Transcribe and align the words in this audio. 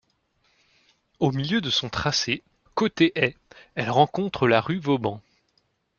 Au 1.19 1.31
milieu 1.31 1.61
de 1.61 1.69
son 1.69 1.87
tracé, 1.91 2.41
côté 2.73 3.11
est, 3.13 3.37
elle 3.75 3.91
rencontre 3.91 4.47
la 4.47 4.59
rue 4.59 4.79
Vauban. 4.79 5.21